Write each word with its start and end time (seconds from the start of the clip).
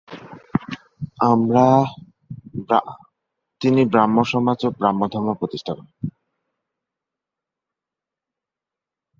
তিনি 3.61 3.81
ব্রাহ্মসমাজ 3.91 4.59
ও 4.67 4.69
ব্রাহ্মধর্ম 4.79 5.29
প্রতিষ্ঠা 5.39 5.73
করেন। 5.77 5.87